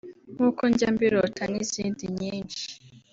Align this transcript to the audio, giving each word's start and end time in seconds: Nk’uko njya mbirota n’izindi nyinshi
Nk’uko 0.33 0.61
njya 0.71 0.89
mbirota 0.95 1.43
n’izindi 1.51 2.03
nyinshi 2.19 2.65